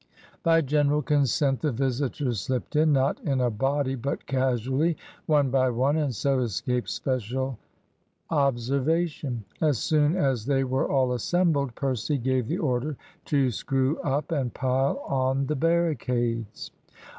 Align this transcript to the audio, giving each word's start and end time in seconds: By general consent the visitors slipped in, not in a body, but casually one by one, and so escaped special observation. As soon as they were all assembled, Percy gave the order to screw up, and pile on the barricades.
By 0.41 0.61
general 0.61 1.03
consent 1.03 1.59
the 1.59 1.71
visitors 1.71 2.41
slipped 2.41 2.75
in, 2.75 2.91
not 2.91 3.19
in 3.19 3.39
a 3.39 3.51
body, 3.51 3.93
but 3.93 4.25
casually 4.25 4.97
one 5.27 5.51
by 5.51 5.69
one, 5.69 5.95
and 5.95 6.15
so 6.15 6.39
escaped 6.39 6.89
special 6.89 7.59
observation. 8.31 9.45
As 9.61 9.77
soon 9.77 10.15
as 10.15 10.47
they 10.47 10.63
were 10.63 10.89
all 10.89 11.13
assembled, 11.13 11.75
Percy 11.75 12.17
gave 12.17 12.47
the 12.47 12.57
order 12.57 12.97
to 13.25 13.51
screw 13.51 13.99
up, 13.99 14.31
and 14.31 14.51
pile 14.51 14.97
on 15.05 15.45
the 15.45 15.55
barricades. 15.55 16.71